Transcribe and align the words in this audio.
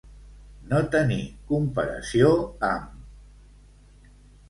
No 0.71 0.79
tenir 0.95 1.19
comparació 1.53 2.35
amb. 2.73 4.13